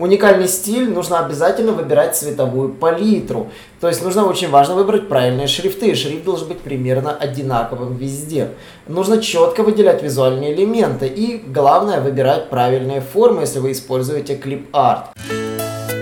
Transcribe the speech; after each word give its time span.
Уникальный 0.00 0.48
стиль 0.48 0.88
нужно 0.88 1.26
обязательно 1.26 1.72
выбирать 1.72 2.16
цветовую 2.16 2.70
палитру. 2.70 3.50
То 3.82 3.88
есть 3.88 4.02
нужно 4.02 4.24
очень 4.24 4.48
важно 4.48 4.74
выбрать 4.74 5.10
правильные 5.10 5.46
шрифты. 5.46 5.94
Шрифт 5.94 6.24
должен 6.24 6.48
быть 6.48 6.60
примерно 6.60 7.14
одинаковым 7.14 7.96
везде. 7.96 8.48
Нужно 8.88 9.20
четко 9.20 9.62
выделять 9.62 10.02
визуальные 10.02 10.54
элементы. 10.54 11.06
И 11.06 11.44
главное 11.46 12.00
выбирать 12.00 12.48
правильные 12.48 13.02
формы, 13.02 13.42
если 13.42 13.58
вы 13.58 13.72
используете 13.72 14.36
клип-арт. 14.36 15.10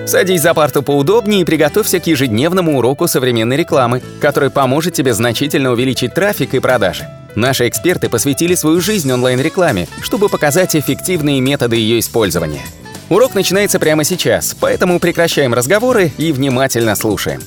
Садись 0.07 0.43
за 0.43 0.55
парту 0.55 0.85
поудобнее 0.85 1.41
и 1.41 1.45
приготовься 1.45 1.99
к 1.99 2.07
ежедневному 2.07 2.79
уроку 2.79 3.09
современной 3.09 3.57
рекламы, 3.57 4.01
который 4.21 4.51
поможет 4.51 4.95
тебе 4.95 5.13
значительно 5.13 5.73
увеличить 5.73 6.15
трафик 6.15 6.55
и 6.55 6.61
продажи. 6.61 7.09
Наши 7.35 7.67
эксперты 7.67 8.09
посвятили 8.09 8.55
свою 8.55 8.81
жизнь 8.81 9.11
онлайн-рекламе, 9.11 9.89
чтобы 10.03 10.29
показать 10.29 10.77
эффективные 10.77 11.41
методы 11.41 11.75
ее 11.75 11.99
использования. 11.99 12.63
Урок 13.11 13.35
начинается 13.35 13.79
прямо 13.79 14.05
сейчас, 14.05 14.55
поэтому 14.61 15.01
прекращаем 15.01 15.55
разговоры 15.55 16.13
и 16.19 16.31
внимательно 16.31 16.95
слушаем. 16.95 17.41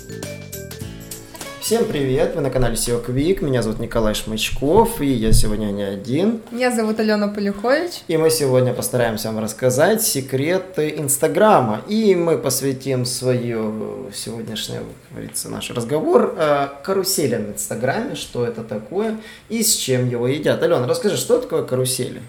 Всем 1.59 1.85
привет, 1.85 2.33
вы 2.35 2.41
на 2.41 2.49
канале 2.49 2.73
SEO 2.73 3.05
Quick, 3.05 3.45
меня 3.45 3.61
зовут 3.61 3.79
Николай 3.79 4.15
Шмычков, 4.15 4.99
и 5.01 5.05
я 5.05 5.31
сегодня 5.31 5.67
не 5.67 5.83
один. 5.83 6.41
Меня 6.49 6.71
зовут 6.71 6.99
Алена 6.99 7.27
Полюхович. 7.27 8.01
И 8.07 8.17
мы 8.17 8.31
сегодня 8.31 8.73
постараемся 8.73 9.27
вам 9.27 9.37
рассказать 9.37 10.01
секреты 10.01 10.95
Инстаграма, 10.97 11.81
и 11.87 12.15
мы 12.15 12.39
посвятим 12.39 13.05
свою 13.05 14.09
сегодняшний, 14.15 14.77
как 14.77 15.11
говорится, 15.11 15.49
наш 15.49 15.69
разговор 15.69 16.33
э, 16.35 16.69
каруселям 16.83 17.45
в 17.45 17.49
Инстаграме, 17.51 18.15
что 18.15 18.43
это 18.45 18.63
такое 18.63 19.19
и 19.47 19.61
с 19.61 19.75
чем 19.75 20.09
его 20.09 20.27
едят. 20.27 20.63
Алена, 20.63 20.87
расскажи, 20.87 21.17
что 21.17 21.39
такое 21.39 21.63
карусели? 21.63 22.21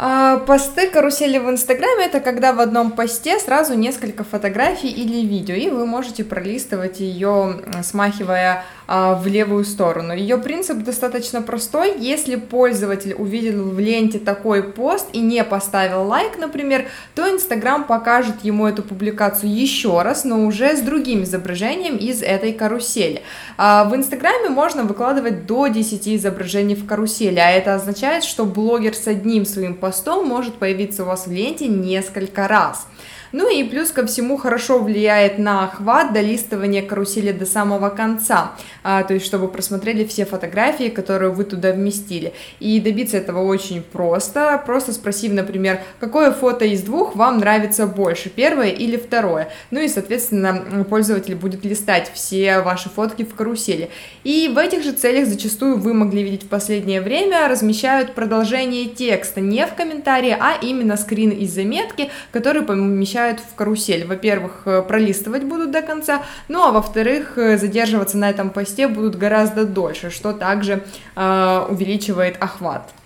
А, 0.00 0.36
посты 0.36 0.88
карусели 0.88 1.38
в 1.38 1.50
Инстаграме 1.50 2.04
это 2.04 2.20
когда 2.20 2.52
в 2.52 2.60
одном 2.60 2.92
посте 2.92 3.40
сразу 3.40 3.74
несколько 3.74 4.22
фотографий 4.22 4.90
или 4.90 5.26
видео, 5.26 5.56
и 5.56 5.70
вы 5.70 5.86
можете 5.86 6.22
пролистывать 6.22 7.00
ее, 7.00 7.56
смахивая 7.82 8.64
а, 8.86 9.16
в 9.16 9.26
левую 9.26 9.64
сторону. 9.64 10.14
Ее 10.14 10.38
принцип 10.38 10.78
достаточно 10.84 11.42
простой. 11.42 11.98
Если 11.98 12.36
пользователь 12.36 13.12
увидел 13.14 13.70
в 13.70 13.80
ленте 13.80 14.20
такой 14.20 14.62
пост 14.62 15.08
и 15.12 15.18
не 15.18 15.42
поставил 15.42 16.04
лайк, 16.04 16.38
например, 16.38 16.86
то 17.16 17.28
Инстаграм 17.28 17.82
покажет 17.82 18.44
ему 18.44 18.68
эту 18.68 18.84
публикацию 18.84 19.52
еще 19.52 20.00
раз, 20.02 20.22
но 20.22 20.46
уже 20.46 20.76
с 20.76 20.80
другим 20.80 21.24
изображением 21.24 21.96
из 21.96 22.22
этой 22.22 22.52
карусели. 22.52 23.22
А, 23.56 23.82
в 23.82 23.96
Инстаграме 23.96 24.48
можно 24.48 24.84
выкладывать 24.84 25.44
до 25.44 25.66
10 25.66 26.08
изображений 26.16 26.76
в 26.76 26.86
карусели, 26.86 27.40
а 27.40 27.50
это 27.50 27.74
означает, 27.74 28.22
что 28.22 28.44
блогер 28.44 28.94
с 28.94 29.08
одним 29.08 29.44
своим 29.44 29.74
постом 29.74 29.87
может 30.24 30.54
появиться 30.54 31.02
у 31.02 31.06
вас 31.06 31.26
в 31.26 31.32
ленте 31.32 31.66
несколько 31.66 32.48
раз. 32.48 32.86
Ну 33.32 33.50
и 33.50 33.62
плюс 33.64 33.90
ко 33.90 34.06
всему 34.06 34.36
хорошо 34.36 34.78
влияет 34.78 35.38
на 35.38 35.64
охват 35.64 36.12
долистывания 36.12 36.82
карусели 36.82 37.32
до 37.32 37.44
самого 37.44 37.90
конца, 37.90 38.52
а, 38.82 39.02
то 39.02 39.14
есть 39.14 39.26
чтобы 39.26 39.48
просмотрели 39.48 40.06
все 40.06 40.24
фотографии, 40.24 40.88
которые 40.88 41.30
вы 41.30 41.44
туда 41.44 41.72
вместили. 41.72 42.32
И 42.58 42.80
добиться 42.80 43.18
этого 43.18 43.44
очень 43.44 43.82
просто, 43.82 44.62
просто 44.64 44.92
спросив, 44.92 45.32
например, 45.32 45.80
какое 46.00 46.32
фото 46.32 46.64
из 46.64 46.82
двух 46.82 47.16
вам 47.16 47.38
нравится 47.38 47.86
больше, 47.86 48.30
первое 48.30 48.70
или 48.70 48.96
второе. 48.96 49.50
Ну 49.70 49.80
и, 49.80 49.88
соответственно, 49.88 50.84
пользователь 50.88 51.34
будет 51.34 51.64
листать 51.64 52.10
все 52.14 52.60
ваши 52.60 52.88
фотки 52.88 53.24
в 53.24 53.34
карусели. 53.34 53.90
И 54.24 54.50
в 54.52 54.56
этих 54.56 54.82
же 54.82 54.92
целях 54.92 55.28
зачастую 55.28 55.78
вы 55.78 55.92
могли 55.92 56.22
видеть 56.22 56.44
в 56.44 56.48
последнее 56.48 57.02
время 57.02 57.46
размещают 57.48 58.14
продолжение 58.14 58.86
текста 58.86 59.40
не 59.40 59.66
в 59.66 59.74
комментарии, 59.78 60.36
а 60.38 60.58
именно 60.60 60.96
скрин 60.96 61.30
из 61.30 61.54
заметки, 61.54 62.10
помещают 62.32 62.62
помещают 62.62 63.40
в 63.40 63.54
карусель. 63.54 64.04
Во-первых, 64.04 64.62
э, 64.66 64.82
пролистывать 64.82 65.44
будут 65.44 65.70
до 65.70 65.82
конца, 65.82 66.22
ну 66.48 66.62
а 66.62 66.72
во-вторых, 66.72 67.38
э, 67.38 67.56
задерживаться 67.58 68.18
на 68.18 68.28
этом 68.28 68.50
посте 68.50 68.88
будут 68.88 69.16
гораздо 69.16 69.64
дольше, 69.64 70.10
что 70.10 70.32
также 70.32 70.82
э, 71.16 71.66
увеличивает 71.70 72.36
охват. 72.40 72.97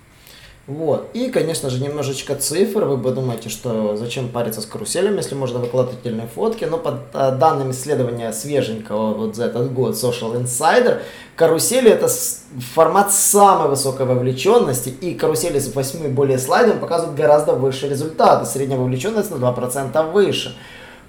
Вот. 0.69 1.11
И, 1.13 1.29
конечно 1.29 1.71
же, 1.71 1.83
немножечко 1.83 2.37
цифр. 2.37 2.85
Вы 2.85 2.97
подумаете, 2.99 3.49
что 3.49 3.97
зачем 3.97 4.29
париться 4.29 4.61
с 4.61 4.67
каруселями, 4.67 5.17
если 5.17 5.35
можно 5.35 5.59
выкладывать 5.59 5.99
отдельные 5.99 6.29
фотки. 6.29 6.65
Но 6.65 6.79
под 6.79 7.01
а, 7.15 7.33
данными 7.33 7.73
исследования 7.73 8.33
свеженького 8.33 9.13
вот 9.13 9.35
за 9.35 9.47
этот 9.47 9.73
год 9.73 9.95
Social 9.95 10.41
Insider, 10.41 11.01
карусели 11.35 11.91
это 11.91 12.09
формат 12.75 13.13
самой 13.13 13.71
высокой 13.71 14.07
вовлеченности. 14.07 14.91
И 14.91 15.15
карусели 15.15 15.59
с 15.59 15.75
8 15.75 16.07
и 16.07 16.09
более 16.09 16.39
слайдами 16.39 16.79
показывают 16.79 17.19
гораздо 17.19 17.55
выше 17.55 17.89
результаты. 17.89 18.47
Средняя 18.47 18.79
вовлеченность 18.79 19.33
на 19.33 19.37
2% 19.37 20.13
выше. 20.13 20.57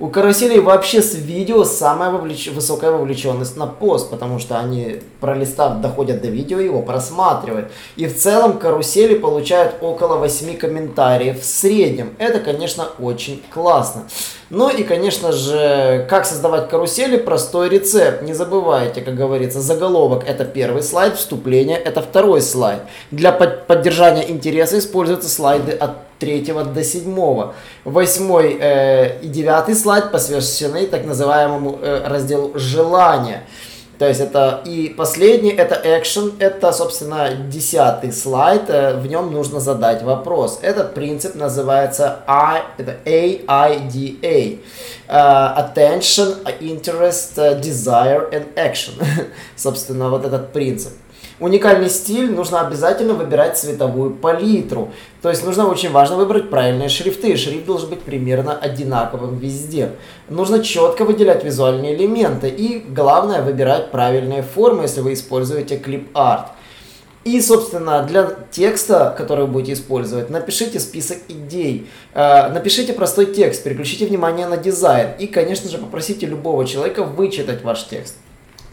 У 0.04 0.10
каруселей 0.10 0.60
вообще 0.60 1.02
с 1.02 1.16
видео 1.16 1.64
самая 1.64 2.12
вовлеч... 2.12 2.50
высокая 2.50 2.92
вовлеченность 2.92 3.56
на 3.56 3.68
пост, 3.68 4.10
потому 4.10 4.38
что 4.38 4.60
они, 4.60 5.00
пролистав, 5.22 5.80
доходят 5.80 6.22
до 6.22 6.28
видео 6.28 6.60
его 6.60 6.82
просматривают. 6.82 7.72
И 7.96 8.06
в 8.08 8.18
целом 8.18 8.60
карусели 8.60 9.16
получают 9.16 9.76
около 9.80 10.18
8 10.18 10.58
комментариев 10.58 11.40
в 11.40 11.46
среднем. 11.46 12.16
Это, 12.18 12.42
конечно, 12.42 12.90
очень 13.00 13.42
классно. 13.50 14.04
Ну 14.50 14.70
и, 14.70 14.84
конечно 14.84 15.32
же, 15.32 16.06
как 16.10 16.26
создавать 16.26 16.70
карусели, 16.70 17.18
простой 17.18 17.70
рецепт. 17.70 18.22
Не 18.22 18.34
забывайте, 18.34 19.02
как 19.02 19.16
говорится, 19.16 19.62
заголовок 19.62 20.24
это 20.28 20.46
первый 20.46 20.84
слайд, 20.84 21.16
вступление 21.16 21.78
это 21.78 22.02
второй 22.02 22.42
слайд. 22.42 22.82
Для 23.12 23.32
под 23.32 23.68
поддержания 23.68 24.30
интереса 24.30 24.78
используются 24.80 25.30
слайды 25.30 25.72
от 25.72 25.92
3 26.20 26.54
до 26.74 26.84
7. 26.84 27.52
Восьмой 27.84 28.58
э, 28.60 29.20
и 29.22 29.28
девятый 29.28 29.76
слайд 29.76 30.12
посвящены 30.12 30.88
так 30.88 31.06
называемому 31.06 31.80
э, 31.82 32.08
разделу 32.08 32.52
желания. 32.56 33.44
То 34.00 34.08
есть 34.08 34.20
это 34.20 34.62
и 34.66 34.90
последний, 34.90 35.52
это 35.52 35.76
action, 35.76 36.34
это, 36.40 36.72
собственно, 36.72 37.30
десятый 37.36 38.12
слайд, 38.12 38.64
э, 38.68 38.98
в 38.98 39.08
нем 39.08 39.32
нужно 39.32 39.60
задать 39.60 40.02
вопрос. 40.02 40.60
Этот 40.62 40.94
принцип 40.94 41.36
называется 41.36 42.20
I, 42.28 42.64
это 42.78 42.98
AIDA. 43.06 44.60
Uh, 45.06 45.58
attention, 45.58 46.44
interest, 46.62 47.38
desire 47.62 48.32
and 48.32 48.54
action. 48.56 48.94
Собственно, 49.56 50.10
вот 50.10 50.26
этот 50.26 50.54
принцип. 50.54 50.94
Уникальный 51.40 51.90
стиль 51.90 52.32
нужно 52.32 52.62
обязательно 52.62 53.14
выбирать 53.16 53.58
цветовую 53.58 54.12
палитру. 54.12 54.92
То 55.22 55.30
есть 55.30 55.44
нужно 55.44 55.68
очень 55.68 55.92
важно 55.92 56.16
выбрать 56.16 56.50
правильные 56.50 56.90
шрифты. 56.90 57.36
Шрифт 57.36 57.66
должен 57.66 57.90
быть 57.90 58.02
примерно 58.02 58.56
одинаковым 58.56 59.38
везде. 59.38 59.92
Нужно 60.30 60.64
четко 60.64 61.06
выделять 61.06 61.44
визуальные 61.44 61.96
элементы. 61.96 62.50
И 62.50 62.80
главное 62.80 63.42
выбирать 63.42 63.90
правильные 63.90 64.44
формы, 64.44 64.84
если 64.84 65.02
вы 65.02 65.14
используете 65.14 65.78
клип-арт. 65.78 66.48
И, 67.24 67.40
собственно, 67.40 68.04
для 68.04 68.30
текста, 68.52 69.14
который 69.18 69.46
вы 69.46 69.54
будете 69.54 69.74
использовать, 69.74 70.30
напишите 70.30 70.80
список 70.80 71.20
идей, 71.30 71.90
э, 72.14 72.50
напишите 72.50 72.92
простой 72.92 73.28
текст, 73.28 73.64
переключите 73.64 74.06
внимание 74.06 74.46
на 74.46 74.58
дизайн 74.58 75.12
и, 75.18 75.28
конечно 75.28 75.70
же, 75.70 75.78
попросите 75.78 76.26
любого 76.26 76.66
человека 76.66 77.04
вычитать 77.04 77.64
ваш 77.64 77.86
текст. 77.86 78.16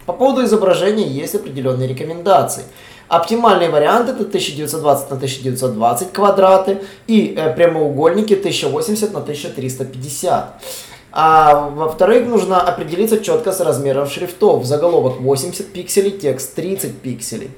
По 0.06 0.12
поводу 0.12 0.44
изображения 0.44 1.06
есть 1.06 1.34
определенные 1.34 1.88
рекомендации. 1.88 2.64
Оптимальный 3.08 3.68
вариант 3.68 4.08
это 4.08 4.22
1920 4.22 5.10
на 5.10 5.16
1920 5.16 6.12
квадраты 6.12 6.78
и 7.08 7.34
э, 7.36 7.52
прямоугольники 7.54 8.34
1080 8.34 9.12
на 9.12 9.18
1350. 9.18 10.62
А 11.12 11.70
во-вторых, 11.70 12.28
нужно 12.28 12.60
определиться 12.60 13.18
четко 13.18 13.52
с 13.52 13.60
размером 13.60 14.06
шрифтов. 14.06 14.64
Заголовок 14.64 15.20
80 15.20 15.72
пикселей, 15.72 16.12
текст 16.12 16.54
30 16.54 16.98
пикселей. 16.98 17.50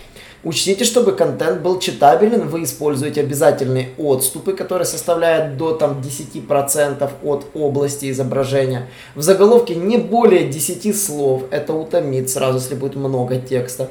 Учтите, 0.45 0.85
чтобы 0.85 1.13
контент 1.13 1.63
был 1.63 1.79
читабелен, 1.79 2.49
вы 2.49 2.65
используете 2.65 3.21
обязательные 3.21 3.91
отступы, 3.97 4.55
которые 4.55 4.87
составляют 4.87 5.57
до 5.57 5.73
там, 5.75 6.01
10% 6.01 7.11
от 7.23 7.47
области 7.55 8.11
изображения. 8.11 8.89
В 9.15 9.23
заголовке 9.23 9.77
не 9.77 9.99
более 9.99 10.49
10 10.49 11.01
слов, 11.01 11.45
это 11.53 11.73
утомит 11.73 12.29
сразу, 12.29 12.59
если 12.59 12.75
будет 12.75 12.97
много 12.97 13.37
текста. 13.37 13.89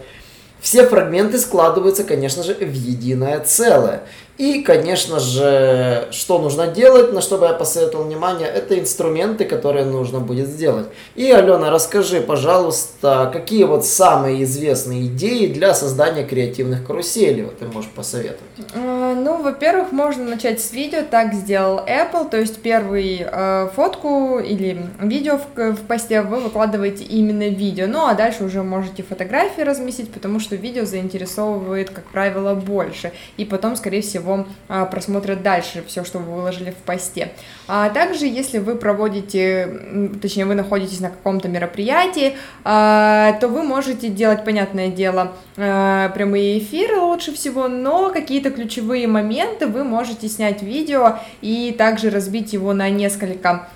Все 0.62 0.86
фрагменты 0.86 1.40
складываются, 1.40 2.04
конечно 2.04 2.44
же, 2.44 2.54
в 2.54 2.74
единое 2.74 3.40
целое. 3.40 4.04
И, 4.42 4.64
конечно 4.64 5.20
же, 5.20 6.08
что 6.10 6.40
нужно 6.40 6.66
делать, 6.66 7.14
на 7.14 7.22
что 7.22 7.38
бы 7.38 7.46
я 7.46 7.54
посоветовал 7.54 8.06
внимание, 8.06 8.48
это 8.48 8.80
инструменты, 8.80 9.46
которые 9.46 9.86
нужно 9.86 10.20
будет 10.20 10.48
сделать. 10.48 10.88
И, 11.14 11.30
Алена, 11.32 11.70
расскажи, 11.70 12.22
пожалуйста, 12.22 13.30
какие 13.32 13.66
вот 13.66 13.86
самые 13.86 14.44
известные 14.44 15.06
идеи 15.06 15.46
для 15.46 15.76
создания 15.76 16.24
креативных 16.24 16.88
каруселей 16.88 17.44
вот 17.44 17.60
ты 17.60 17.66
можешь 17.66 17.92
посоветовать? 17.92 18.42
А, 18.74 19.14
ну, 19.14 19.44
во-первых, 19.44 19.92
можно 19.92 20.24
начать 20.24 20.60
с 20.60 20.72
видео, 20.72 21.04
так 21.08 21.36
сделал 21.36 21.80
Apple, 21.86 22.28
то 22.28 22.40
есть 22.40 22.64
первую 22.64 23.28
э, 23.32 23.70
фотку 23.76 24.40
или 24.40 24.88
видео 25.00 25.38
в, 25.38 25.74
в 25.74 25.82
посте 25.86 26.22
вы 26.22 26.40
выкладываете 26.40 27.04
именно 27.04 27.48
видео, 27.48 27.86
ну 27.86 28.08
а 28.08 28.16
дальше 28.16 28.44
уже 28.44 28.64
можете 28.64 29.04
фотографии 29.04 29.62
разместить, 29.62 30.12
потому 30.12 30.40
что 30.40 30.51
видео 30.56 30.86
заинтересовывает, 30.86 31.90
как 31.90 32.06
правило, 32.06 32.56
больше, 32.56 33.12
и 33.38 33.46
потом, 33.46 33.76
скорее 33.76 34.02
всего, 34.02 34.22
всего, 34.22 34.46
а, 34.68 34.86
просмотрят 34.86 35.42
дальше 35.42 35.84
все, 35.88 36.04
что 36.04 36.20
вы 36.20 36.34
выложили 36.36 36.72
в 36.72 36.76
посте. 36.76 37.32
А 37.68 37.90
также, 37.90 38.26
если 38.26 38.60
вы 38.60 38.76
проводите, 38.76 40.12
точнее, 40.22 40.46
вы 40.46 40.56
находитесь 40.56 41.00
на 41.00 41.10
каком-то 41.10 41.48
мероприятии, 41.48 42.36
а, 42.64 43.34
то 43.40 43.48
вы 43.48 43.64
можете 43.64 44.10
делать, 44.10 44.46
понятное 44.46 44.90
дело, 44.90 45.34
а, 45.58 46.10
прямые 46.10 46.60
эфиры 46.60 46.98
лучше 47.00 47.34
всего, 47.34 47.68
но 47.68 48.12
какие-то 48.12 48.52
ключевые 48.52 49.08
моменты 49.08 49.68
вы 49.68 49.84
можете 49.84 50.28
снять 50.28 50.62
видео 50.62 51.18
и 51.42 51.74
также 51.78 52.10
разбить 52.10 52.54
его 52.54 52.74
на 52.74 52.90
несколько 52.90 53.68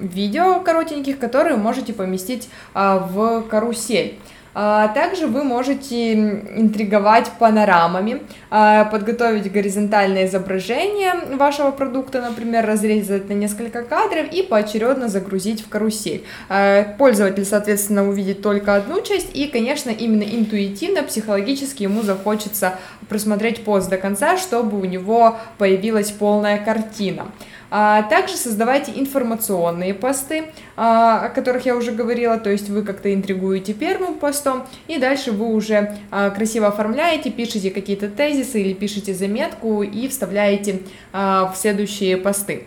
видео 0.00 0.60
коротеньких, 0.60 1.18
которые 1.18 1.56
можете 1.56 1.92
поместить 1.92 2.48
в 2.74 3.42
карусель. 3.42 4.18
А, 4.52 4.88
также 4.88 5.26
вы 5.26 5.44
можете 5.44 6.12
интриговать 6.14 7.30
панорамами, 7.38 8.22
а, 8.50 8.84
подготовить 8.84 9.50
горизонтальное 9.50 10.26
изображение 10.26 11.14
вашего 11.36 11.70
продукта, 11.70 12.20
например, 12.20 12.66
разрезать 12.66 13.28
на 13.28 13.34
несколько 13.34 13.82
кадров 13.82 14.26
и 14.32 14.42
поочередно 14.42 15.08
загрузить 15.08 15.62
в 15.62 15.68
карусель. 15.68 16.24
А, 16.48 16.84
пользователь, 16.98 17.44
соответственно, 17.44 18.08
увидит 18.08 18.42
только 18.42 18.74
одну 18.74 19.00
часть 19.02 19.34
и, 19.34 19.46
конечно, 19.46 19.90
именно 19.90 20.24
интуитивно, 20.24 21.02
психологически 21.02 21.84
ему 21.84 22.02
захочется 22.02 22.74
просмотреть 23.08 23.64
пост 23.64 23.88
до 23.88 23.98
конца, 23.98 24.36
чтобы 24.36 24.80
у 24.80 24.84
него 24.84 25.36
появилась 25.58 26.10
полная 26.10 26.58
картина. 26.58 27.26
А 27.70 28.02
также 28.02 28.36
создавайте 28.36 28.92
информационные 28.96 29.94
посты, 29.94 30.46
а, 30.76 31.26
о 31.26 31.28
которых 31.28 31.66
я 31.66 31.76
уже 31.76 31.92
говорила, 31.92 32.36
то 32.38 32.50
есть 32.50 32.68
вы 32.68 32.82
как-то 32.82 33.14
интригуете 33.14 33.74
первым 33.74 34.14
постом, 34.14 34.66
и 34.88 34.98
дальше 34.98 35.30
вы 35.30 35.54
уже 35.54 35.96
а, 36.10 36.30
красиво 36.30 36.66
оформляете, 36.66 37.30
пишете 37.30 37.70
какие-то 37.70 38.08
тезисы 38.08 38.60
или 38.60 38.72
пишете 38.72 39.14
заметку 39.14 39.82
и 39.82 40.08
вставляете 40.08 40.80
в 41.12 41.52
следующие 41.54 42.16
посты 42.16 42.66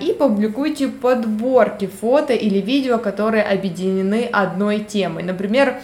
и 0.00 0.12
публикуйте 0.18 0.88
подборки 0.88 1.86
фото 1.86 2.32
или 2.32 2.60
видео, 2.60 2.98
которые 2.98 3.44
объединены 3.44 4.28
одной 4.30 4.80
темой. 4.80 5.22
Например, 5.22 5.80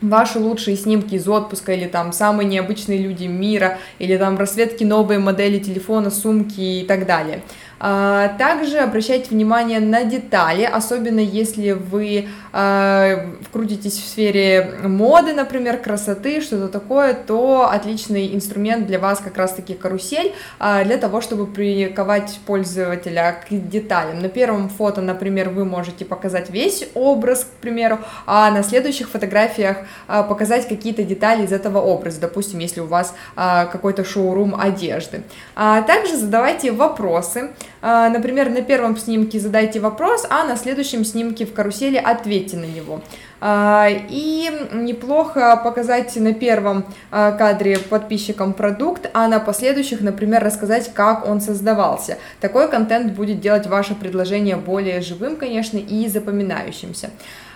ваши 0.00 0.38
лучшие 0.38 0.76
снимки 0.76 1.14
из 1.14 1.26
отпуска, 1.28 1.72
или 1.72 1.86
там 1.86 2.12
самые 2.12 2.48
необычные 2.48 2.98
люди 2.98 3.24
мира, 3.24 3.78
или 3.98 4.16
там 4.16 4.38
расцветки 4.38 4.84
новые 4.84 5.18
модели 5.18 5.58
телефона, 5.58 6.10
сумки 6.10 6.60
и 6.60 6.84
так 6.86 7.06
далее. 7.06 7.42
А, 7.80 8.28
также 8.38 8.78
обращайте 8.78 9.30
внимание 9.30 9.80
на 9.80 10.04
детали, 10.04 10.64
особенно 10.64 11.20
если 11.20 11.72
вы 11.72 12.28
вкрутитесь 12.50 13.98
в 13.98 14.08
сфере 14.08 14.78
моды, 14.82 15.34
например, 15.34 15.76
красоты, 15.78 16.40
что-то 16.40 16.68
такое, 16.68 17.14
то 17.14 17.68
отличный 17.70 18.34
инструмент 18.34 18.86
для 18.86 18.98
вас 18.98 19.20
как 19.20 19.36
раз-таки 19.36 19.74
карусель, 19.74 20.32
э, 20.58 20.84
для 20.84 20.96
того, 20.96 21.20
чтобы 21.20 21.46
приковать 21.46 22.40
пользователя 22.46 23.44
к 23.48 23.52
деталям. 23.52 24.20
На 24.20 24.28
первом 24.28 24.70
фото, 24.70 25.00
например, 25.02 25.50
вы 25.50 25.64
можете 25.64 26.04
показать 26.04 26.50
весь 26.50 26.88
образ, 26.94 27.44
к 27.44 27.60
примеру, 27.60 27.98
а 28.26 28.50
на 28.50 28.62
следующих 28.62 29.08
фотографиях 29.08 29.78
показать 30.06 30.66
какие-то 30.66 31.04
детали 31.04 31.44
из 31.44 31.52
этого 31.52 31.78
образа, 31.78 32.20
допустим, 32.20 32.58
если 32.58 32.80
у 32.80 32.86
вас 32.86 33.14
какой-то 33.36 34.04
шоурум 34.04 34.58
одежды. 34.58 35.22
А 35.54 35.82
также 35.82 36.16
задавайте 36.16 36.72
вопросы, 36.72 37.50
а, 37.50 37.67
например, 37.80 38.50
на 38.50 38.62
первом 38.62 38.96
снимке 38.96 39.38
задайте 39.38 39.80
вопрос, 39.80 40.26
а 40.30 40.44
на 40.44 40.56
следующем 40.56 41.04
снимке 41.04 41.46
в 41.46 41.52
карусели 41.52 41.96
ответьте 41.96 42.56
на 42.56 42.64
него. 42.64 43.00
А, 43.40 43.88
и 43.88 44.50
неплохо 44.72 45.60
показать 45.62 46.14
на 46.16 46.34
первом 46.34 46.84
а, 47.10 47.32
кадре 47.32 47.78
подписчикам 47.78 48.52
продукт, 48.52 49.08
а 49.14 49.28
на 49.28 49.38
последующих, 49.38 50.00
например, 50.00 50.42
рассказать, 50.42 50.92
как 50.92 51.26
он 51.28 51.40
создавался. 51.40 52.18
Такой 52.40 52.68
контент 52.68 53.12
будет 53.12 53.40
делать 53.40 53.66
ваше 53.66 53.94
предложение 53.94 54.56
более 54.56 55.00
живым, 55.02 55.36
конечно, 55.36 55.78
и 55.78 56.08
запоминающимся. 56.08 57.10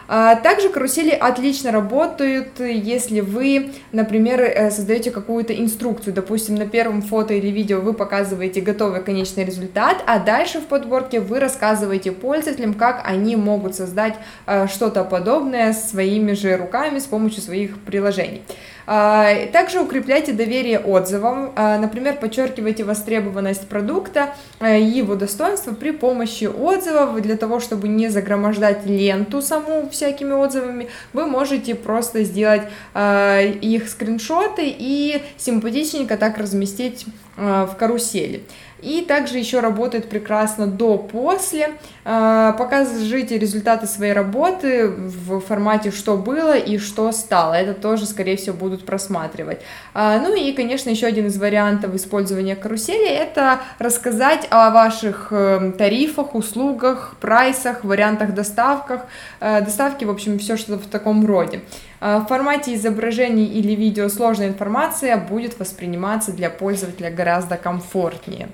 А, 0.08 0.37
также 0.37 0.69
карусели 0.69 1.10
отлично 1.10 1.72
работают, 1.72 2.60
если 2.60 3.20
вы, 3.20 3.70
например, 3.93 4.40
э, 4.40 4.70
создаете 4.70 5.10
какую-то 5.10 5.54
инструкцию, 5.54 6.14
допустим, 6.14 6.54
на 6.56 6.66
первом 6.66 7.02
фото 7.02 7.34
или 7.34 7.49
видео 7.49 7.81
вы 7.81 7.93
показываете 7.94 8.60
готовый 8.60 9.02
конечный 9.02 9.44
результат, 9.44 10.02
а 10.06 10.19
дальше 10.19 10.60
в 10.60 10.66
подборке 10.66 11.20
вы 11.20 11.40
рассказываете 11.40 12.12
пользователям, 12.12 12.75
как 12.75 13.02
они 13.04 13.37
могут 13.37 13.75
создать 13.75 14.14
э, 14.46 14.66
что-то 14.69 15.04
подобное 15.04 15.72
своими 15.72 16.32
же 16.32 16.56
руками 16.56 16.99
с 16.99 17.04
помощью 17.04 17.43
своих 17.43 17.78
приложений. 17.81 18.43
А, 18.87 19.46
также 19.52 19.81
укрепляйте 19.81 20.32
доверие 20.32 20.78
отзывам, 20.78 21.52
а, 21.54 21.78
например, 21.78 22.16
подчеркивайте 22.16 22.84
востребованность 22.84 23.69
продукта 23.69 24.34
а, 24.58 24.76
и 24.76 24.84
его 24.84 25.14
достоинства 25.14 25.72
при 25.72 25.93
помощи 25.93 26.44
отзывов. 26.44 27.20
Для 27.22 27.37
того, 27.37 27.60
чтобы 27.60 27.88
не 27.88 28.08
загромождать 28.08 28.84
ленту 28.87 29.40
саму 29.40 29.88
всякими 29.92 30.32
отзывами, 30.32 30.88
вы 31.12 31.26
можете 31.26 31.76
просто 31.76 32.24
сделать 32.24 32.62
их 32.94 33.88
скриншоты 33.88 34.64
и 34.66 35.22
симпатичненько 35.36 36.16
так 36.16 36.38
разместить 36.38 37.06
в 37.36 37.76
карусели. 37.78 38.42
И 38.82 39.02
также 39.02 39.38
еще 39.38 39.61
работает 39.61 40.08
прекрасно 40.08 40.67
до-после. 40.67 41.70
А, 42.05 42.52
покажите 42.52 43.38
результаты 43.38 43.87
своей 43.87 44.12
работы 44.12 44.88
в 44.88 45.40
формате 45.40 45.93
«что 45.93 46.17
было» 46.17 46.56
и 46.56 46.79
«что 46.79 47.12
стало». 47.12 47.55
Это 47.55 47.75
тоже, 47.75 48.06
скорее 48.06 48.37
всего, 48.37 48.56
будут 48.56 48.84
просматривать. 48.84 49.61
А, 49.94 50.19
ну 50.19 50.34
и, 50.34 50.52
конечно, 50.52 50.90
еще 50.90 51.06
один 51.06 51.26
из 51.26 51.38
вариантов 51.38 51.94
использования 51.94 52.56
карусели– 52.56 53.08
это 53.08 53.61
рассказать 53.79 54.49
о 54.50 54.70
ваших 54.70 55.28
эм, 55.31 55.73
тарифах, 55.73 56.35
услугах, 56.35 57.14
прайсах, 57.20 57.85
вариантах 57.85 58.35
доставках, 58.35 59.02
э, 59.40 59.61
доставки, 59.61 60.05
в 60.05 60.11
общем, 60.11 60.38
все 60.40 60.56
что 60.56 60.76
в 60.76 60.87
таком 60.87 61.25
роде. 61.25 61.61
А, 62.00 62.19
в 62.19 62.26
формате 62.26 62.75
изображений 62.75 63.46
или 63.46 63.76
видео 63.76 64.08
сложная 64.08 64.49
информация 64.49 65.17
будет 65.17 65.61
восприниматься 65.61 66.32
для 66.32 66.50
пользователя 66.50 67.11
гораздо 67.11 67.56
комфортнее. 67.56 68.49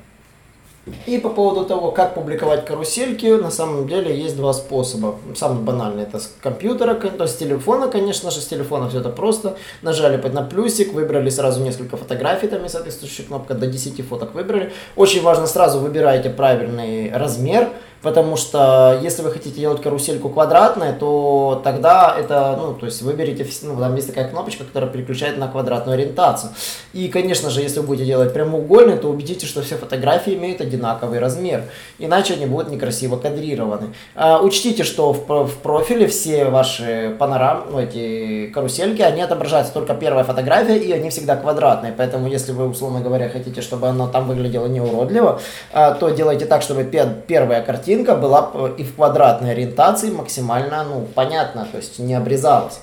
И 1.07 1.19
по 1.19 1.29
поводу 1.29 1.65
того, 1.65 1.91
как 1.93 2.15
публиковать 2.15 2.65
карусельки, 2.65 3.27
на 3.27 3.51
самом 3.51 3.89
деле 3.89 4.17
есть 4.17 4.37
два 4.37 4.53
способа. 4.53 5.17
Самый 5.35 5.63
банальный 5.63 6.05
это 6.05 6.19
с 6.19 6.31
компьютера, 6.41 6.95
то 6.95 7.25
есть 7.25 7.35
с 7.35 7.39
телефона, 7.39 7.89
конечно 7.89 8.31
же, 8.31 8.41
с 8.41 8.47
телефона 8.47 8.89
все 8.89 9.01
это 9.01 9.11
просто. 9.11 9.57
Нажали 9.83 10.17
на 10.29 10.43
плюсик, 10.43 10.93
выбрали 10.93 11.31
сразу 11.31 11.63
несколько 11.63 11.97
фотографий, 11.97 12.49
там 12.49 12.63
есть 12.63 12.75
соответствующая 12.75 13.25
кнопка, 13.25 13.55
до 13.55 13.67
10 13.67 14.07
фоток 14.07 14.35
выбрали. 14.35 14.73
Очень 14.97 15.23
важно, 15.23 15.47
сразу 15.47 15.81
выбираете 15.81 16.31
правильный 16.31 17.11
размер, 17.13 17.69
Потому 18.01 18.37
что 18.37 18.99
если 19.03 19.23
вы 19.23 19.33
хотите 19.33 19.59
делать 19.59 19.83
карусельку 19.83 20.29
квадратной, 20.29 20.93
то 20.93 21.61
тогда 21.65 22.15
это, 22.17 22.57
ну, 22.57 22.75
то 22.75 22.87
есть 22.87 23.03
выберите, 23.03 23.45
ну, 23.63 23.77
там 23.77 23.95
есть 23.97 24.07
такая 24.07 24.29
кнопочка, 24.29 24.63
которая 24.65 24.89
переключает 24.89 25.37
на 25.37 25.49
квадратную 25.49 25.95
ориентацию. 25.95 26.53
И, 26.93 27.09
конечно 27.09 27.51
же, 27.51 27.61
если 27.61 27.81
вы 27.81 27.87
будете 27.87 28.07
делать 28.07 28.33
прямоугольный, 28.33 28.99
то 28.99 29.09
убедитесь, 29.09 29.49
что 29.49 29.63
все 29.63 29.77
фотографии 29.77 30.35
имеют 30.35 30.61
одинаковый 30.61 31.19
размер. 31.19 31.65
Иначе 31.99 32.35
они 32.35 32.47
будут 32.47 32.71
некрасиво 32.71 33.17
кадрированы. 33.17 33.95
А, 34.15 34.41
учтите, 34.41 34.85
что 34.85 35.13
в, 35.13 35.47
в 35.47 35.57
профиле 35.57 36.07
все 36.07 36.45
ваши 36.45 37.17
панорамы, 37.19 37.63
ну, 37.73 37.81
эти 37.81 38.47
карусельки, 38.55 39.03
они 39.03 39.23
отображаются 39.23 39.75
только 39.75 39.95
первая 39.95 40.23
фотография, 40.23 40.79
и 40.79 40.93
они 40.93 41.11
всегда 41.11 41.35
квадратные. 41.35 41.93
Поэтому, 41.97 42.29
если 42.29 42.53
вы, 42.53 42.69
условно 42.69 43.01
говоря, 43.01 43.29
хотите, 43.29 43.61
чтобы 43.61 43.89
оно 43.89 44.07
там 44.07 44.29
выглядело 44.29 44.67
неуродливо, 44.67 45.41
а, 45.73 45.95
то 45.95 46.11
делайте 46.11 46.47
так, 46.47 46.63
чтобы 46.63 46.85
первая 46.85 47.61
картинка 47.63 47.88
картинка 47.89 48.17
была 48.17 48.53
и 48.77 48.83
в 48.83 48.97
квадратной 48.97 49.53
ориентации 49.53 50.11
максимально, 50.11 50.85
ну, 50.85 51.09
понятно, 51.15 51.67
то 51.71 51.79
есть 51.79 51.99
не 51.99 52.13
обрезалась. 52.13 52.81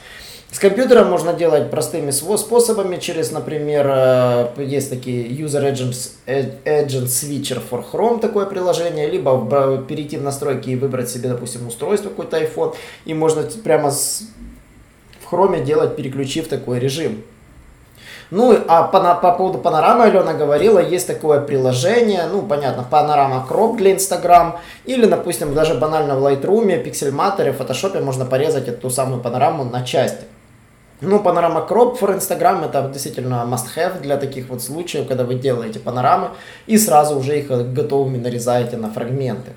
С 0.52 0.58
компьютером 0.58 1.10
можно 1.10 1.34
делать 1.34 1.70
простыми 1.70 2.10
способами, 2.10 2.98
через, 2.98 3.32
например, 3.32 3.86
э, 3.88 4.48
есть 4.58 4.90
такие 4.90 5.28
User 5.28 5.72
Agent, 5.72 6.12
Agent 6.26 7.06
Switcher 7.06 7.62
for 7.70 7.84
Chrome, 7.92 8.20
такое 8.20 8.48
приложение, 8.48 9.08
либо 9.08 9.84
перейти 9.88 10.18
в 10.18 10.24
настройки 10.24 10.72
и 10.72 10.76
выбрать 10.76 11.10
себе, 11.10 11.30
допустим, 11.30 11.68
устройство, 11.68 12.10
какой-то 12.10 12.42
iPhone, 12.42 12.74
и 13.06 13.14
можно 13.14 13.44
прямо 13.64 13.92
с, 13.92 14.24
в 15.22 15.32
Chrome 15.32 15.64
делать, 15.64 15.96
переключив 15.96 16.48
такой 16.48 16.80
режим. 16.80 17.22
Ну, 18.32 18.58
а 18.68 18.84
по, 18.84 19.00
по 19.16 19.32
поводу 19.32 19.60
панорамы 19.60 20.06
Алена 20.06 20.34
говорила, 20.34 20.80
есть 20.80 21.08
такое 21.08 21.42
приложение, 21.42 22.24
ну, 22.32 22.42
понятно, 22.42 22.84
панорама 22.84 23.46
кроп 23.48 23.78
для 23.78 23.94
Инстаграм, 23.94 24.60
или, 24.86 25.06
допустим, 25.06 25.54
даже 25.54 25.76
банально 25.76 26.16
в 26.16 26.26
Lightroom, 26.26 26.84
в 26.84 27.62
Photoshop 27.62 28.02
можно 28.02 28.26
порезать 28.26 28.68
эту 28.68 28.90
самую 28.90 29.22
панораму 29.22 29.64
на 29.64 29.84
части. 29.84 30.26
Ну, 31.02 31.20
панорама 31.20 31.62
кроп 31.62 32.02
for 32.02 32.16
Instagram 32.16 32.64
это 32.64 32.90
действительно 32.90 33.46
must-have 33.46 34.02
для 34.02 34.16
таких 34.16 34.50
вот 34.50 34.64
случаев, 34.64 35.08
когда 35.08 35.26
вы 35.26 35.36
делаете 35.36 35.80
панорамы 35.80 36.30
и 36.68 36.78
сразу 36.78 37.20
уже 37.20 37.38
их 37.38 37.48
готовыми 37.74 38.18
нарезаете 38.18 38.78
на 38.78 38.90
фрагменты. 38.90 39.52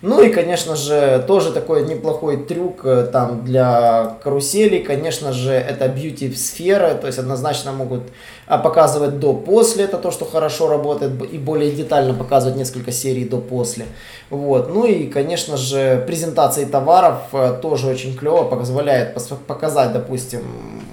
Ну 0.00 0.22
и, 0.22 0.30
конечно 0.30 0.76
же, 0.76 1.24
тоже 1.26 1.50
такой 1.50 1.84
неплохой 1.84 2.36
трюк 2.44 2.84
э, 2.84 3.08
там 3.12 3.44
для 3.44 4.16
каруселей, 4.22 4.84
конечно 4.84 5.32
же, 5.32 5.50
это 5.52 5.88
бьюти-сфера, 5.88 6.94
то 6.94 7.08
есть 7.08 7.18
однозначно 7.18 7.72
могут 7.72 8.02
а, 8.46 8.58
показывать 8.58 9.18
до-после, 9.18 9.84
это 9.84 9.98
то, 9.98 10.12
что 10.12 10.24
хорошо 10.24 10.68
работает, 10.68 11.12
и 11.32 11.36
более 11.36 11.72
детально 11.72 12.14
показывать 12.14 12.56
несколько 12.56 12.92
серий 12.92 13.24
до-после. 13.24 13.86
Вот. 14.30 14.72
Ну 14.72 14.86
и, 14.86 15.08
конечно 15.08 15.56
же, 15.56 16.04
презентации 16.06 16.64
товаров 16.64 17.22
э, 17.32 17.58
тоже 17.60 17.88
очень 17.88 18.16
клево, 18.16 18.44
позволяет 18.44 19.16
показать, 19.48 19.92
допустим, 19.92 20.42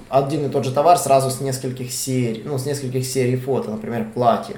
один 0.08 0.46
и 0.46 0.48
тот 0.48 0.64
же 0.64 0.72
товар 0.72 0.98
сразу 0.98 1.30
с 1.30 1.40
нескольких 1.40 1.92
серий, 1.92 2.42
ну, 2.44 2.58
с 2.58 2.66
нескольких 2.66 3.06
серий 3.06 3.36
фото, 3.36 3.70
например, 3.70 4.08
платье. 4.12 4.56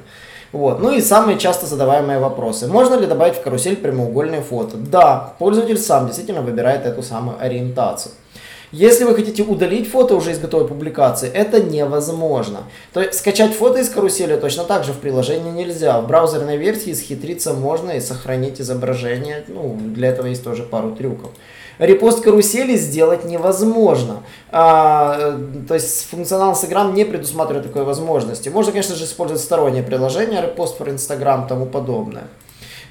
Вот. 0.52 0.80
Ну 0.80 0.92
и 0.92 1.00
самые 1.00 1.38
часто 1.38 1.66
задаваемые 1.66 2.18
вопросы. 2.18 2.66
Можно 2.66 2.94
ли 2.94 3.06
добавить 3.06 3.36
в 3.36 3.42
карусель 3.42 3.76
прямоугольные 3.76 4.40
фото? 4.40 4.76
Да, 4.76 5.34
пользователь 5.38 5.78
сам 5.78 6.06
действительно 6.06 6.42
выбирает 6.42 6.86
эту 6.86 7.02
самую 7.02 7.36
ориентацию. 7.40 8.12
Если 8.70 9.04
вы 9.04 9.14
хотите 9.14 9.42
удалить 9.42 9.90
фото 9.90 10.14
уже 10.14 10.32
из 10.32 10.38
готовой 10.38 10.68
публикации, 10.68 11.30
это 11.32 11.62
невозможно. 11.62 12.64
То 12.92 13.00
есть 13.00 13.14
скачать 13.14 13.54
фото 13.54 13.78
из 13.78 13.88
карусели 13.88 14.36
точно 14.36 14.64
так 14.64 14.84
же 14.84 14.92
в 14.92 14.98
приложении 14.98 15.50
нельзя. 15.50 15.98
В 16.02 16.06
браузерной 16.06 16.58
версии 16.58 16.92
схитриться 16.92 17.54
можно 17.54 17.92
и 17.92 18.00
сохранить 18.00 18.60
изображение. 18.60 19.44
Ну, 19.48 19.74
для 19.80 20.08
этого 20.08 20.26
есть 20.26 20.44
тоже 20.44 20.64
пару 20.64 20.94
трюков. 20.94 21.30
Репост 21.78 22.22
карусели 22.22 22.76
сделать 22.76 23.24
невозможно. 23.24 24.22
А, 24.50 25.38
то 25.66 25.74
есть 25.74 26.08
функционал 26.10 26.52
Instagram 26.52 26.94
не 26.94 27.04
предусматривает 27.04 27.66
такой 27.66 27.84
возможности. 27.84 28.48
Можно, 28.48 28.72
конечно 28.72 28.96
же, 28.96 29.04
использовать 29.04 29.42
стороннее 29.42 29.82
приложение, 29.82 30.42
репост 30.42 30.80
for 30.80 30.92
Instagram 30.92 31.46
тому 31.46 31.66
подобное. 31.66 32.24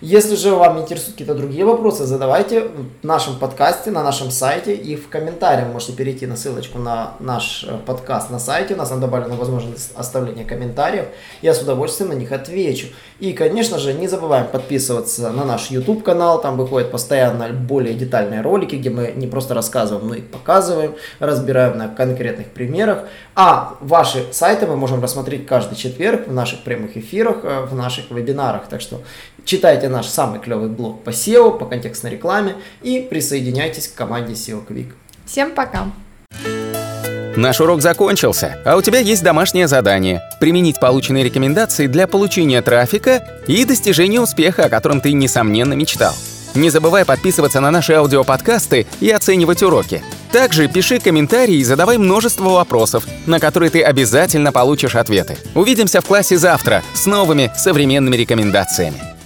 Если 0.02 0.36
же 0.36 0.54
вам 0.54 0.80
интересуют 0.80 1.14
какие-то 1.14 1.34
другие 1.34 1.66
вопросы, 1.66 2.06
задавайте 2.06 2.68
в 3.02 3.04
нашем 3.04 3.40
подкасте, 3.40 3.90
на 3.90 4.04
нашем 4.04 4.30
сайте 4.30 4.76
и 4.76 4.96
в 4.96 5.10
комментариях 5.10 5.70
можете 5.70 5.94
перейти 5.94 6.28
на 6.28 6.36
ссылочку 6.36 6.78
на 6.78 7.14
наш 7.20 7.66
э, 7.68 7.80
подкаст 7.84 8.30
на 8.30 8.38
сайте. 8.38 8.76
У 8.76 8.78
нас 8.78 8.90
там 8.90 9.00
добавлена 9.00 9.34
возможность 9.34 9.92
оставления 9.96 10.46
комментариев. 10.46 11.06
Я 11.42 11.56
с 11.56 11.64
удовольствием 11.64 12.12
на 12.12 12.14
них 12.14 12.32
отвечу. 12.32 12.90
И, 13.20 13.34
конечно 13.34 13.80
же, 13.80 13.94
не 13.94 14.08
забываем 14.08 14.46
подписываться 14.46 15.32
на 15.32 15.46
наш 15.46 15.72
YouTube 15.72 16.04
канал. 16.04 16.40
Там 16.42 16.58
выходят 16.58 16.92
постоянно 16.92 17.50
более 17.50 17.96
детальные 17.96 18.42
ролики, 18.42 18.76
где 18.76 18.92
мы 18.92 19.14
не 19.16 19.26
просто 19.26 19.56
рассказываем, 19.56 20.10
но 20.10 20.14
и 20.14 20.22
показываем, 20.22 20.94
разбираем 21.18 21.76
на 21.76 21.88
конкретных 21.88 22.52
примерах. 22.52 23.06
А 23.34 23.76
ваши 23.80 24.28
сайты 24.32 24.68
мы 24.68 24.76
можем 24.76 25.02
рассмотреть 25.02 25.48
каждый 25.48 25.76
четверг 25.76 26.28
в 26.28 26.34
наших 26.34 26.62
прямых 26.62 26.98
эфирах, 26.98 27.38
э, 27.42 27.66
в 27.66 27.74
наших 27.74 28.12
вебинарах. 28.12 28.68
Так 28.68 28.82
что 28.82 29.02
читайте 29.88 29.90
наш 29.90 30.08
самый 30.08 30.40
клевый 30.40 30.70
блог 30.70 31.04
по 31.04 31.10
SEO, 31.10 31.58
по 31.58 31.66
контекстной 31.66 32.12
рекламе 32.12 32.56
и 32.84 33.06
присоединяйтесь 33.10 33.88
к 33.88 33.96
команде 33.96 34.34
SEO 34.34 34.66
Quick. 34.68 34.94
Всем 35.26 35.52
пока! 35.52 35.88
Наш 37.36 37.62
урок 37.62 37.82
закончился, 37.82 38.58
а 38.66 38.78
у 38.78 38.82
тебя 38.82 39.00
есть 39.00 39.24
домашнее 39.24 39.68
задание– 39.68 40.22
применить 40.40 40.80
полученные 40.80 41.24
рекомендации 41.24 41.86
для 41.88 42.08
получения 42.08 42.62
трафика 42.64 43.24
и 43.48 43.64
достижения 43.64 44.20
успеха, 44.20 44.66
о 44.66 44.70
котором 44.70 45.02
ты, 45.02 45.14
несомненно, 45.14 45.74
мечтал. 45.74 46.14
Не 46.56 46.72
забывай 46.72 47.06
подписываться 47.06 47.60
на 47.60 47.70
наши 47.70 47.94
аудиоподкасты 47.94 48.88
и 49.02 49.12
оценивать 49.12 49.62
уроки. 49.62 50.02
Также 50.32 50.68
пиши 50.68 51.00
комментарии 51.00 51.58
и 51.58 51.64
задавай 51.64 52.00
множество 52.00 52.50
вопросов, 52.50 53.06
на 53.28 53.40
которые 53.40 53.70
ты 53.70 53.84
обязательно 53.84 54.52
получишь 54.52 54.96
ответы. 54.96 55.38
Увидимся 55.54 56.02
в 56.02 56.06
классе 56.06 56.38
завтра 56.38 56.82
с 56.96 57.06
новыми 57.06 57.52
современными 57.56 58.16
рекомендациями. 58.16 59.17